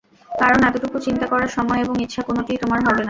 কারণ 0.29 0.59
এতটুকু 0.63 0.97
চিন্তা 0.99 1.25
করার 1.27 1.49
সময় 1.49 1.81
এবং 1.81 1.95
ইচ্ছা, 2.01 2.21
কোনোটিই 2.21 2.57
তোমার 2.57 2.79
হবে 2.79 2.87
না। 2.87 2.99